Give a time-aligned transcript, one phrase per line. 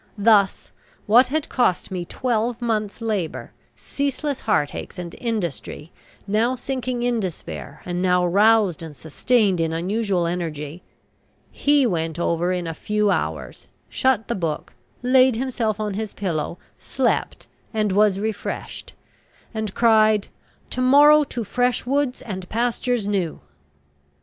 [0.17, 0.71] Thus,
[1.05, 5.91] what had cost me twelve months' labour, ceaseless heartaches and industry,
[6.25, 10.81] now sinking in despair, and now roused and sustained in unusual energy,
[11.51, 16.57] he went over in a few hours, shut the book, laid himself on his pillow,
[16.79, 18.93] slept, and was refreshed,
[19.53, 20.29] and cried,
[20.71, 23.39] "To morrow to fresh woods and pastures new."